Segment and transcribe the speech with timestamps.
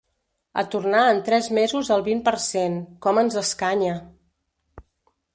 [0.59, 3.93] A tornar en tres mesos al vint per cent: com ens escanya!